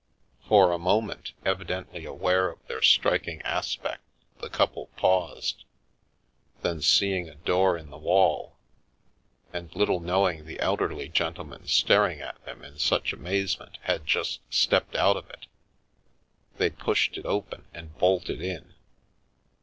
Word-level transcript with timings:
For 0.47 0.71
a 0.71 0.79
moment, 0.79 1.33
evidently 1.45 2.05
aware 2.05 2.49
of 2.49 2.57
their 2.65 2.81
striking 2.81 3.39
aspect, 3.43 4.01
the 4.39 4.49
couple 4.49 4.87
paused, 4.97 5.63
then, 6.63 6.81
seeing 6.81 7.29
a 7.29 7.35
door 7.35 7.77
in 7.77 7.91
the 7.91 7.99
wall, 7.99 8.57
and 9.53 9.71
little 9.75 9.99
knowing 9.99 10.45
the 10.45 10.59
elderly 10.59 11.07
gentleman 11.07 11.67
staring 11.67 12.19
at 12.19 12.43
them 12.45 12.63
in 12.63 12.79
such 12.79 13.13
amazement 13.13 13.77
had 13.83 14.07
just 14.07 14.39
stepped 14.49 14.95
out 14.95 15.17
of 15.17 15.29
it, 15.29 15.45
they 16.57 16.71
pushed 16.71 17.15
it 17.15 17.27
open 17.27 17.67
and 17.71 17.95
bolted 17.99 18.41
in. 18.41 18.73